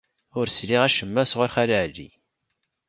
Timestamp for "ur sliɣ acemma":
0.39-1.23